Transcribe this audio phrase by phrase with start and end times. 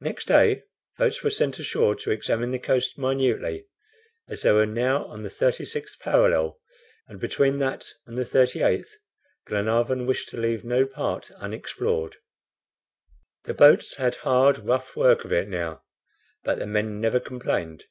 [0.00, 0.62] Next day,
[0.96, 3.66] boats were sent ashore to examine the coast minutely,
[4.26, 6.58] as they were now on the 36th parallel,
[7.06, 8.88] and between that and the 38th
[9.46, 12.16] Glenarvan wished to leave no part unexplored.
[13.44, 15.82] The boats had hard, rough work of it now,
[16.42, 17.84] but the men never complained.